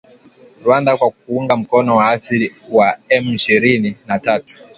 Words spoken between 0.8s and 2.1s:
kwa kuunga mkono